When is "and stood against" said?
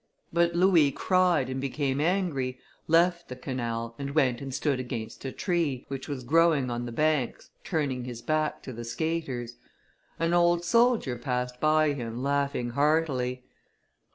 4.41-5.23